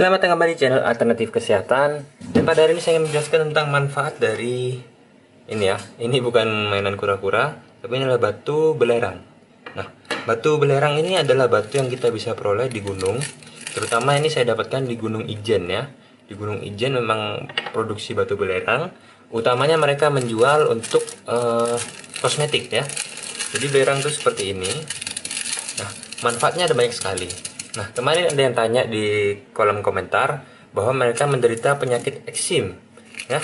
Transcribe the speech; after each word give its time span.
Selamat 0.00 0.24
datang 0.24 0.40
kembali 0.40 0.56
di 0.56 0.60
channel 0.64 0.80
Alternatif 0.80 1.28
Kesehatan. 1.28 2.08
Dan 2.32 2.48
pada 2.48 2.64
hari 2.64 2.72
ini 2.72 2.80
saya 2.80 2.96
ingin 2.96 3.12
menjelaskan 3.12 3.52
tentang 3.52 3.68
manfaat 3.68 4.16
dari 4.16 4.80
Ini 5.44 5.60
ya, 5.60 5.76
ini 6.00 6.24
bukan 6.24 6.72
mainan 6.72 6.96
kura-kura 6.96 7.60
Tapi 7.84 8.00
ini 8.00 8.08
adalah 8.08 8.32
batu 8.32 8.72
belerang. 8.72 9.20
Nah, 9.76 9.84
batu 10.24 10.56
belerang 10.56 10.96
ini 10.96 11.20
adalah 11.20 11.52
batu 11.52 11.76
yang 11.76 11.92
kita 11.92 12.08
bisa 12.08 12.32
peroleh 12.32 12.72
di 12.72 12.80
gunung. 12.80 13.20
Terutama 13.76 14.16
ini 14.16 14.32
saya 14.32 14.56
dapatkan 14.56 14.88
di 14.88 14.96
Gunung 14.96 15.28
Ijen 15.28 15.68
ya. 15.68 15.84
Di 16.24 16.32
Gunung 16.32 16.64
Ijen 16.64 16.96
memang 16.96 17.52
produksi 17.76 18.16
batu 18.16 18.40
belerang. 18.40 18.96
Utamanya 19.28 19.76
mereka 19.76 20.08
menjual 20.08 20.72
untuk 20.72 21.04
uh, 21.28 21.76
kosmetik 22.24 22.72
ya. 22.72 22.88
Jadi 23.52 23.68
belerang 23.68 24.00
itu 24.00 24.08
seperti 24.08 24.56
ini. 24.56 24.72
Nah, 25.76 25.92
manfaatnya 26.24 26.64
ada 26.64 26.72
banyak 26.72 26.96
sekali 26.96 27.49
Nah, 27.78 27.86
kemarin 27.94 28.26
ada 28.26 28.40
yang 28.42 28.54
tanya 28.56 28.82
di 28.82 29.38
kolom 29.54 29.78
komentar 29.86 30.42
bahwa 30.74 31.06
mereka 31.06 31.30
menderita 31.30 31.78
penyakit 31.78 32.26
eksim. 32.26 32.74
Ya, 33.30 33.38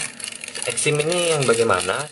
eksim 0.66 0.98
ini 0.98 1.30
yang 1.30 1.46
bagaimana? 1.46 2.10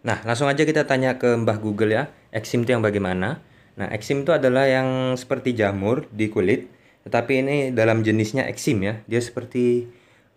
Nah, 0.00 0.24
langsung 0.24 0.48
aja 0.48 0.64
kita 0.64 0.88
tanya 0.88 1.20
ke 1.20 1.36
Mbah 1.36 1.60
Google 1.60 1.92
ya, 1.92 2.08
eksim 2.32 2.64
itu 2.64 2.72
yang 2.72 2.80
bagaimana? 2.80 3.44
Nah, 3.76 3.92
eksim 3.92 4.24
itu 4.24 4.32
adalah 4.32 4.64
yang 4.64 5.20
seperti 5.20 5.52
jamur 5.52 6.08
di 6.08 6.32
kulit, 6.32 6.72
tetapi 7.04 7.44
ini 7.44 7.56
dalam 7.76 8.00
jenisnya 8.00 8.48
eksim 8.48 8.80
ya, 8.80 9.04
dia 9.04 9.20
seperti 9.20 9.84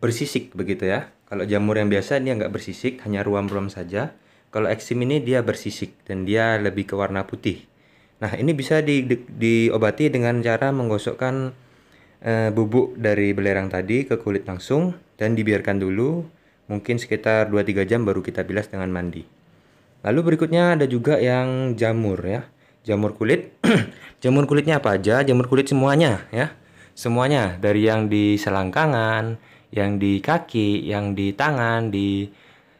bersisik 0.03 0.51
begitu 0.51 0.91
ya. 0.91 1.07
Kalau 1.31 1.47
jamur 1.47 1.79
yang 1.79 1.87
biasa 1.87 2.19
dia 2.19 2.35
nggak 2.35 2.51
bersisik, 2.51 2.99
hanya 3.07 3.23
ruam-ruam 3.23 3.71
saja. 3.71 4.11
Kalau 4.51 4.67
eksim 4.67 4.99
ini 5.07 5.23
dia 5.23 5.39
bersisik 5.39 5.95
dan 6.03 6.27
dia 6.27 6.59
lebih 6.59 6.83
ke 6.83 6.99
warna 6.99 7.23
putih. 7.23 7.63
Nah, 8.23 8.39
ini 8.39 8.55
bisa 8.55 8.79
di, 8.79 9.03
di, 9.03 9.19
diobati 9.19 10.07
dengan 10.07 10.39
cara 10.39 10.71
menggosokkan 10.71 11.51
e, 12.23 12.55
bubuk 12.55 12.95
dari 12.95 13.35
belerang 13.35 13.67
tadi 13.67 14.07
ke 14.07 14.15
kulit 14.15 14.47
langsung 14.47 14.95
dan 15.19 15.35
dibiarkan 15.35 15.83
dulu 15.83 16.23
mungkin 16.71 16.95
sekitar 16.95 17.51
2-3 17.51 17.83
jam 17.83 18.07
baru 18.07 18.23
kita 18.23 18.47
bilas 18.47 18.71
dengan 18.71 18.95
mandi. 18.95 19.27
Lalu 20.07 20.19
berikutnya 20.31 20.79
ada 20.79 20.87
juga 20.87 21.19
yang 21.19 21.75
jamur 21.75 22.23
ya. 22.23 22.47
Jamur 22.87 23.11
kulit. 23.11 23.51
jamur 24.23 24.47
kulitnya 24.47 24.79
apa 24.79 24.95
aja? 24.95 25.19
Jamur 25.27 25.51
kulit 25.51 25.67
semuanya 25.67 26.23
ya. 26.31 26.55
Semuanya 26.95 27.59
dari 27.59 27.91
yang 27.91 28.07
di 28.07 28.39
selangkangan, 28.39 29.35
yang 29.75 29.99
di 29.99 30.23
kaki, 30.23 30.87
yang 30.87 31.11
di 31.11 31.35
tangan, 31.35 31.91
di 31.91 32.31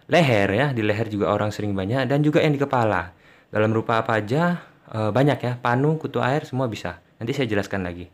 leher 0.08 0.48
ya. 0.56 0.68
Di 0.72 0.84
leher 0.84 1.12
juga 1.12 1.36
orang 1.36 1.52
sering 1.52 1.76
banyak 1.76 2.08
dan 2.08 2.24
juga 2.24 2.40
yang 2.40 2.56
di 2.56 2.64
kepala. 2.64 3.12
Dalam 3.52 3.76
rupa 3.76 4.04
apa 4.04 4.24
aja? 4.24 4.73
E, 4.90 5.00
banyak 5.14 5.40
ya, 5.40 5.54
panu, 5.60 5.96
kutu 5.96 6.20
air 6.20 6.44
semua 6.44 6.68
bisa. 6.68 7.00
Nanti 7.22 7.32
saya 7.32 7.48
jelaskan 7.48 7.86
lagi. 7.88 8.10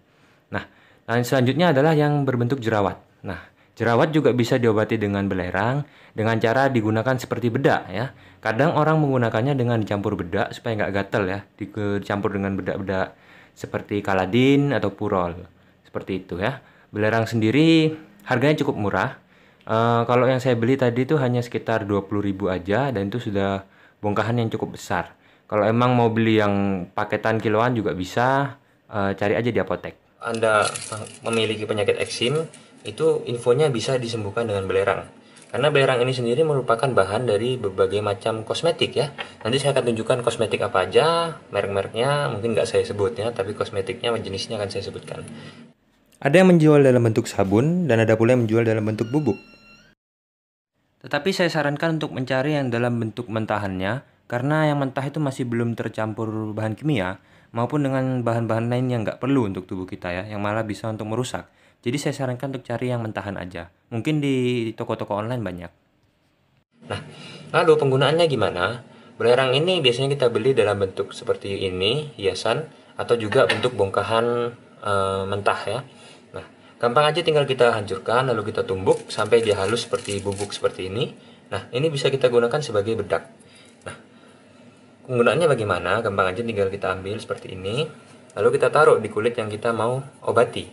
Nah, 0.53 0.65
lain 1.09 1.25
selanjutnya 1.25 1.73
adalah 1.73 1.97
yang 1.97 2.25
berbentuk 2.25 2.61
jerawat. 2.61 2.99
Nah, 3.25 3.41
jerawat 3.73 4.13
juga 4.13 4.35
bisa 4.35 4.61
diobati 4.61 5.01
dengan 5.01 5.25
belerang 5.25 5.81
dengan 6.13 6.35
cara 6.41 6.67
digunakan 6.67 7.15
seperti 7.15 7.47
bedak 7.53 7.89
ya. 7.89 8.11
Kadang 8.39 8.75
orang 8.75 8.99
menggunakannya 9.03 9.55
dengan 9.55 9.79
dicampur 9.79 10.15
bedak 10.15 10.55
supaya 10.55 10.79
nggak 10.79 10.93
gatel 10.95 11.23
ya, 11.27 11.39
dicampur 11.59 12.35
dengan 12.35 12.55
bedak-bedak 12.55 13.15
seperti 13.55 13.99
kaladin 13.99 14.71
atau 14.71 14.91
purol. 14.95 15.35
Seperti 15.83 16.23
itu 16.23 16.39
ya. 16.39 16.63
Belerang 16.89 17.27
sendiri 17.27 17.93
harganya 18.25 18.61
cukup 18.63 18.75
murah. 18.79 19.11
E, 19.67 19.77
kalau 20.07 20.25
yang 20.25 20.39
saya 20.39 20.55
beli 20.55 20.79
tadi 20.79 21.03
itu 21.03 21.19
hanya 21.19 21.43
sekitar 21.43 21.83
20.000 21.83 22.31
aja 22.47 22.89
dan 22.95 23.11
itu 23.11 23.19
sudah 23.19 23.67
bongkahan 23.99 24.39
yang 24.39 24.47
cukup 24.47 24.79
besar. 24.79 25.18
Kalau 25.49 25.65
emang 25.65 25.97
mau 25.97 26.13
beli 26.13 26.37
yang 26.37 26.85
paketan 26.93 27.41
kiloan 27.41 27.73
juga 27.73 27.97
bisa, 27.97 28.61
uh, 28.85 29.11
cari 29.17 29.33
aja 29.33 29.49
di 29.49 29.57
apotek. 29.57 29.97
Anda 30.21 30.69
memiliki 31.25 31.65
penyakit 31.65 31.97
eksim, 31.97 32.37
itu 32.85 33.25
infonya 33.25 33.73
bisa 33.73 33.97
disembuhkan 33.97 34.45
dengan 34.45 34.69
belerang. 34.69 35.09
Karena 35.49 35.73
belerang 35.73 36.05
ini 36.05 36.13
sendiri 36.13 36.45
merupakan 36.45 36.85
bahan 36.85 37.25
dari 37.25 37.57
berbagai 37.57 38.05
macam 38.05 38.45
kosmetik 38.45 38.93
ya. 38.93 39.09
Nanti 39.41 39.57
saya 39.57 39.73
akan 39.73 39.89
tunjukkan 39.89 40.21
kosmetik 40.21 40.61
apa 40.61 40.85
aja, 40.85 41.41
merek-mereknya 41.49 42.29
mungkin 42.29 42.53
nggak 42.53 42.69
saya 42.69 42.85
sebut 42.85 43.17
ya, 43.17 43.33
tapi 43.33 43.57
kosmetiknya 43.57 44.13
jenisnya 44.21 44.61
akan 44.61 44.69
saya 44.69 44.85
sebutkan. 44.85 45.25
Ada 46.21 46.45
yang 46.45 46.53
menjual 46.53 46.85
dalam 46.85 47.01
bentuk 47.01 47.25
sabun 47.25 47.89
dan 47.89 48.05
ada 48.05 48.13
pula 48.13 48.37
yang 48.37 48.45
menjual 48.45 48.61
dalam 48.61 48.85
bentuk 48.85 49.09
bubuk. 49.09 49.41
Tetapi 51.01 51.33
saya 51.33 51.49
sarankan 51.49 51.97
untuk 51.97 52.13
mencari 52.13 52.53
yang 52.53 52.69
dalam 52.69 53.01
bentuk 53.01 53.25
mentahannya 53.31 54.05
karena 54.29 54.69
yang 54.69 54.77
mentah 54.77 55.01
itu 55.01 55.17
masih 55.17 55.49
belum 55.49 55.73
tercampur 55.73 56.53
bahan 56.53 56.77
kimia 56.77 57.17
maupun 57.49 57.81
dengan 57.81 58.21
bahan-bahan 58.21 58.69
lain 58.69 58.85
yang 58.93 59.01
nggak 59.01 59.17
perlu 59.17 59.49
untuk 59.49 59.65
tubuh 59.65 59.89
kita 59.89 60.13
ya, 60.13 60.23
yang 60.29 60.37
malah 60.37 60.61
bisa 60.61 60.85
untuk 60.85 61.09
merusak. 61.09 61.49
Jadi 61.81 61.97
saya 61.97 62.13
sarankan 62.13 62.53
untuk 62.53 62.61
cari 62.69 62.93
yang 62.93 63.01
mentahan 63.01 63.33
aja. 63.41 63.73
Mungkin 63.89 64.21
di 64.21 64.69
toko-toko 64.77 65.17
online 65.17 65.41
banyak. 65.41 65.71
Nah, 66.93 67.01
lalu 67.55 67.73
penggunaannya 67.79 68.25
gimana? 68.29 68.85
Belerang 69.17 69.51
ini 69.57 69.81
biasanya 69.81 70.13
kita 70.13 70.29
beli 70.29 70.53
dalam 70.53 70.77
bentuk 70.77 71.11
seperti 71.11 71.65
ini, 71.65 72.13
hiasan, 72.15 72.69
atau 72.99 73.15
juga 73.17 73.49
bentuk 73.49 73.73
bongkahan 73.75 74.25
e, 74.79 74.93
mentah 75.27 75.61
ya. 75.65 75.79
Nah, 76.35 76.45
gampang 76.77 77.09
aja 77.09 77.19
tinggal 77.23 77.43
kita 77.49 77.73
hancurkan, 77.73 78.29
lalu 78.29 78.53
kita 78.53 78.67
tumbuk 78.67 79.09
sampai 79.09 79.41
dia 79.41 79.57
halus 79.57 79.87
seperti 79.87 80.21
bubuk 80.21 80.53
seperti 80.53 80.91
ini. 80.91 81.15
Nah, 81.49 81.65
ini 81.73 81.89
bisa 81.89 82.11
kita 82.11 82.29
gunakan 82.29 82.59
sebagai 82.61 82.93
bedak. 82.99 83.27
Penggunaannya 85.09 85.49
bagaimana? 85.49 86.05
Gampang 86.05 86.29
aja 86.29 86.45
tinggal 86.45 86.69
kita 86.69 86.93
ambil 86.93 87.17
seperti 87.17 87.57
ini. 87.57 87.89
Lalu 88.37 88.61
kita 88.61 88.69
taruh 88.69 89.01
di 89.01 89.09
kulit 89.09 89.33
yang 89.41 89.49
kita 89.49 89.73
mau 89.73 89.97
obati. 90.21 90.69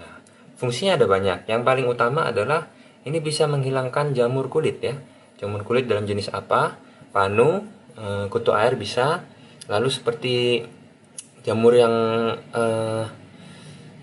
Nah, 0.00 0.24
fungsinya 0.56 0.96
ada 0.96 1.04
banyak. 1.04 1.44
Yang 1.44 1.60
paling 1.68 1.84
utama 1.84 2.24
adalah 2.32 2.72
ini 3.04 3.20
bisa 3.20 3.44
menghilangkan 3.44 4.16
jamur 4.16 4.48
kulit 4.48 4.80
ya. 4.80 4.96
Jamur 5.36 5.68
kulit 5.68 5.84
dalam 5.84 6.08
jenis 6.08 6.32
apa? 6.32 6.80
Panu, 7.12 7.68
eh, 7.92 8.24
kutu 8.32 8.56
air 8.56 8.72
bisa. 8.80 9.20
Lalu 9.68 9.92
seperti 9.92 10.64
jamur 11.44 11.76
yang 11.76 11.92
eh, 12.56 13.04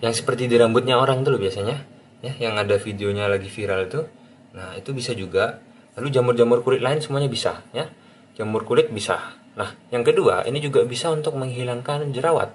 yang 0.06 0.14
seperti 0.14 0.46
di 0.46 0.62
rambutnya 0.62 1.02
orang 1.02 1.26
tuh 1.26 1.42
biasanya, 1.42 1.82
ya, 2.22 2.38
yang 2.38 2.54
ada 2.62 2.78
videonya 2.78 3.26
lagi 3.26 3.50
viral 3.50 3.90
itu. 3.90 4.06
Nah, 4.54 4.78
itu 4.78 4.94
bisa 4.94 5.18
juga. 5.18 5.58
Lalu 5.98 6.14
jamur-jamur 6.14 6.62
kulit 6.62 6.86
lain 6.86 7.02
semuanya 7.02 7.34
bisa, 7.34 7.66
ya. 7.74 7.90
Jamur 8.38 8.62
kulit 8.62 8.94
bisa. 8.94 9.42
Nah, 9.56 9.72
yang 9.92 10.04
kedua, 10.04 10.44
ini 10.48 10.60
juga 10.60 10.84
bisa 10.84 11.12
untuk 11.12 11.40
menghilangkan 11.40 12.12
jerawat. 12.12 12.52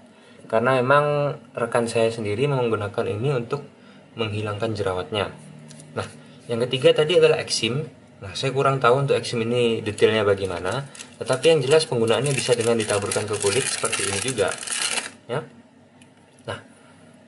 Karena 0.51 0.83
memang 0.83 1.37
rekan 1.57 1.89
saya 1.89 2.13
sendiri 2.13 2.45
menggunakan 2.51 3.07
ini 3.09 3.33
untuk 3.33 3.65
menghilangkan 4.19 4.75
jerawatnya. 4.77 5.33
Nah, 5.97 6.07
yang 6.51 6.61
ketiga 6.67 6.93
tadi 6.93 7.17
adalah 7.17 7.41
eksim. 7.41 7.87
Nah, 8.21 8.37
saya 8.37 8.53
kurang 8.53 8.83
tahu 8.83 9.09
untuk 9.09 9.17
eksim 9.17 9.41
ini 9.49 9.81
detailnya 9.81 10.27
bagaimana, 10.29 10.85
tetapi 11.17 11.57
yang 11.57 11.61
jelas 11.65 11.89
penggunaannya 11.89 12.37
bisa 12.37 12.53
dengan 12.53 12.77
ditaburkan 12.77 13.25
ke 13.25 13.33
kulit 13.41 13.65
seperti 13.65 14.05
ini 14.05 14.19
juga. 14.21 14.53
Ya. 15.25 15.41
Nah, 16.45 16.59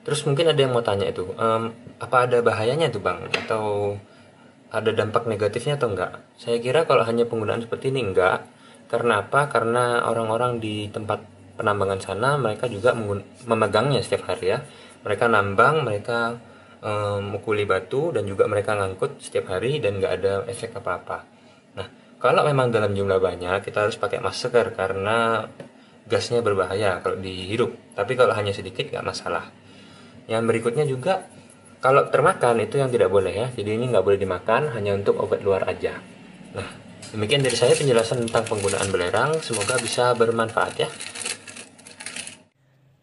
terus 0.05 0.21
mungkin 0.29 0.53
ada 0.53 0.59
yang 0.61 0.69
mau 0.69 0.85
tanya 0.85 1.09
itu, 1.09 1.33
um, 1.33 1.73
apa 1.97 2.29
ada 2.29 2.45
bahayanya 2.45 2.93
tuh 2.93 3.01
bang? 3.01 3.25
Atau 3.33 3.97
ada 4.69 4.93
dampak 4.93 5.25
negatifnya 5.25 5.81
atau 5.81 5.89
enggak? 5.89 6.21
Saya 6.37 6.61
kira 6.61 6.85
kalau 6.85 7.01
hanya 7.01 7.25
penggunaan 7.25 7.65
seperti 7.65 7.89
ini 7.89 8.13
enggak, 8.13 8.45
karena 8.93 9.25
apa? 9.25 9.49
Karena 9.49 10.05
orang-orang 10.05 10.61
di 10.61 10.85
tempat 10.93 11.25
penambangan 11.57 11.97
sana 11.97 12.37
mereka 12.37 12.69
juga 12.69 12.93
memegangnya 13.49 14.05
setiap 14.05 14.29
hari 14.29 14.53
ya. 14.53 14.61
Mereka 15.01 15.25
nambang, 15.33 15.81
mereka 15.81 16.37
um, 16.85 17.41
batu 17.65 18.13
dan 18.13 18.29
juga 18.29 18.45
mereka 18.45 18.77
ngangkut 18.77 19.17
setiap 19.17 19.49
hari 19.49 19.81
dan 19.81 19.97
nggak 19.97 20.13
ada 20.21 20.33
efek 20.45 20.77
apa-apa. 20.77 21.25
Nah, 21.73 21.87
kalau 22.21 22.45
memang 22.45 22.69
dalam 22.69 22.93
jumlah 22.93 23.17
banyak 23.17 23.65
kita 23.65 23.89
harus 23.89 23.97
pakai 23.97 24.21
masker 24.21 24.77
karena 24.77 25.49
gasnya 26.05 26.45
berbahaya 26.45 27.01
kalau 27.01 27.17
dihirup. 27.17 27.97
Tapi 27.97 28.13
kalau 28.13 28.37
hanya 28.37 28.53
sedikit 28.53 28.93
nggak 28.93 29.01
masalah. 29.01 29.49
Yang 30.29 30.43
berikutnya 30.53 30.85
juga 30.85 31.25
kalau 31.81 32.13
termakan 32.13 32.61
itu 32.61 32.77
yang 32.77 32.93
tidak 32.93 33.09
boleh 33.09 33.33
ya. 33.33 33.47
Jadi 33.49 33.73
ini 33.73 33.89
nggak 33.89 34.05
boleh 34.05 34.21
dimakan, 34.21 34.69
hanya 34.77 34.93
untuk 34.93 35.17
obat 35.17 35.41
luar 35.41 35.65
aja. 35.65 35.97
Nah, 36.53 36.82
Demikian 37.13 37.45
dari 37.45 37.53
saya 37.53 37.77
penjelasan 37.77 38.25
tentang 38.25 38.41
penggunaan 38.49 38.89
belerang, 38.89 39.37
semoga 39.45 39.77
bisa 39.77 40.17
bermanfaat 40.17 40.73
ya. 40.81 40.89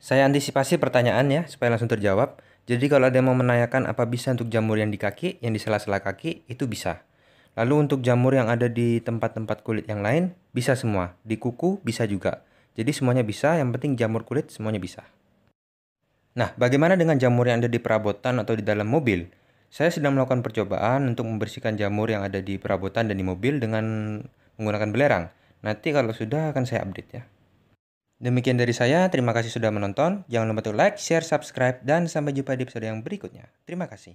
Saya 0.03 0.27
antisipasi 0.27 0.83
pertanyaan 0.83 1.31
ya, 1.31 1.43
supaya 1.47 1.71
langsung 1.71 1.87
terjawab. 1.87 2.43
Jadi 2.67 2.91
kalau 2.91 3.07
ada 3.07 3.15
yang 3.15 3.31
mau 3.31 3.39
menanyakan 3.39 3.87
apa 3.87 4.11
bisa 4.11 4.35
untuk 4.35 4.51
jamur 4.51 4.83
yang 4.83 4.91
di 4.91 4.99
kaki, 4.99 5.39
yang 5.39 5.55
di 5.55 5.63
sela-sela 5.63 6.03
kaki, 6.03 6.43
itu 6.51 6.67
bisa. 6.67 7.07
Lalu 7.55 7.87
untuk 7.87 8.03
jamur 8.03 8.35
yang 8.35 8.51
ada 8.51 8.67
di 8.67 8.99
tempat-tempat 8.99 9.63
kulit 9.63 9.87
yang 9.87 10.03
lain, 10.03 10.35
bisa 10.51 10.75
semua. 10.75 11.15
Di 11.23 11.39
kuku 11.39 11.79
bisa 11.87 12.03
juga. 12.03 12.43
Jadi 12.75 12.91
semuanya 12.91 13.23
bisa, 13.23 13.63
yang 13.63 13.71
penting 13.71 13.95
jamur 13.95 14.27
kulit 14.27 14.51
semuanya 14.51 14.83
bisa. 14.83 15.07
Nah, 16.35 16.51
bagaimana 16.59 16.99
dengan 16.99 17.15
jamur 17.15 17.47
yang 17.47 17.63
ada 17.63 17.71
di 17.71 17.79
perabotan 17.79 18.43
atau 18.43 18.59
di 18.59 18.67
dalam 18.67 18.91
mobil? 18.91 19.31
Saya 19.71 19.95
sedang 19.95 20.19
melakukan 20.19 20.43
percobaan 20.43 21.07
untuk 21.07 21.31
membersihkan 21.31 21.79
jamur 21.79 22.11
yang 22.11 22.27
ada 22.27 22.43
di 22.43 22.59
perabotan 22.59 23.07
dan 23.07 23.15
di 23.15 23.23
mobil 23.23 23.63
dengan 23.63 24.19
menggunakan 24.59 24.91
belerang. 24.91 25.25
Nanti 25.63 25.95
kalau 25.95 26.11
sudah 26.11 26.51
akan 26.51 26.67
saya 26.67 26.83
update 26.83 27.11
ya. 27.15 27.23
Demikian 28.21 28.59
dari 28.59 28.75
saya, 28.77 29.09
terima 29.09 29.33
kasih 29.33 29.49
sudah 29.49 29.73
menonton. 29.73 30.27
Jangan 30.29 30.53
lupa 30.53 30.69
untuk 30.69 30.77
like, 30.77 30.99
share, 31.01 31.25
subscribe, 31.25 31.81
dan 31.87 32.05
sampai 32.05 32.37
jumpa 32.37 32.53
di 32.53 32.69
episode 32.69 32.85
yang 32.85 33.01
berikutnya. 33.01 33.49
Terima 33.65 33.89
kasih. 33.89 34.13